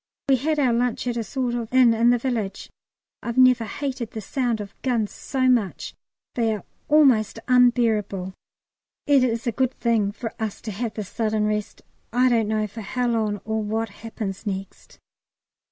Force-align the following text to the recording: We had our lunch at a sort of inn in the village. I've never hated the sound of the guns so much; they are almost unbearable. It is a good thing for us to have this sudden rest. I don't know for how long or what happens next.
We 0.29 0.37
had 0.37 0.57
our 0.57 0.73
lunch 0.73 1.05
at 1.05 1.15
a 1.15 1.23
sort 1.23 1.53
of 1.53 1.71
inn 1.71 1.93
in 1.93 2.09
the 2.09 2.17
village. 2.17 2.71
I've 3.21 3.37
never 3.37 3.65
hated 3.65 4.09
the 4.09 4.19
sound 4.19 4.59
of 4.59 4.69
the 4.69 4.81
guns 4.89 5.11
so 5.11 5.47
much; 5.47 5.93
they 6.33 6.55
are 6.55 6.65
almost 6.87 7.37
unbearable. 7.47 8.33
It 9.05 9.23
is 9.23 9.45
a 9.45 9.51
good 9.51 9.75
thing 9.75 10.11
for 10.11 10.33
us 10.41 10.59
to 10.61 10.71
have 10.71 10.95
this 10.95 11.07
sudden 11.09 11.45
rest. 11.45 11.83
I 12.11 12.29
don't 12.29 12.47
know 12.47 12.65
for 12.65 12.81
how 12.81 13.09
long 13.09 13.41
or 13.45 13.61
what 13.61 13.89
happens 13.89 14.43
next. 14.47 14.97